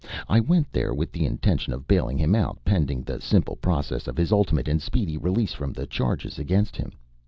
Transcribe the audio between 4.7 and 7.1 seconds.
speedy release from the charges against him.